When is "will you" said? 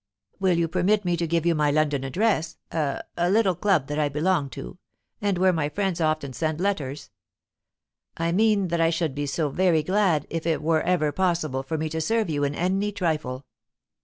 0.39-0.67